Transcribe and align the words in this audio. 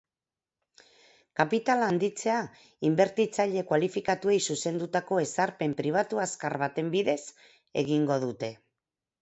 Kapitala 1.41 1.89
handitzea 1.91 2.37
inbertitzaile 2.89 3.65
kualifikatuei 3.73 4.39
zuzendutako 4.47 5.21
ezarpen 5.27 5.79
pribatu 5.83 6.25
azkar 6.27 6.57
baten 6.65 6.91
bidez 6.97 7.21
egingo 7.85 8.19
dute. 8.27 8.55